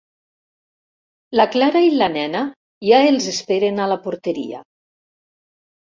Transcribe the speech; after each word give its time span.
La 1.39 1.45
Clara 1.57 1.83
i 1.89 1.93
la 1.99 2.09
nena 2.15 2.41
ja 2.89 3.03
els 3.11 3.31
esperen 3.35 3.85
a 3.85 3.89
la 3.95 3.99
porteria. 4.07 4.67